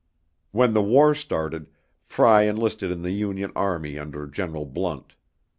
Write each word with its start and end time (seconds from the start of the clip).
When 0.49 0.73
the 0.73 0.81
war 0.81 1.13
started, 1.13 1.69
Frey 2.01 2.47
enlisted 2.47 2.89
in 2.89 3.03
the 3.03 3.11
Union 3.11 3.51
army 3.55 3.99
under 3.99 4.25
General 4.25 4.65
Blunt. 4.65 5.13